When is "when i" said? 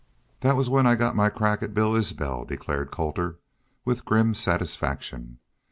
0.67-0.95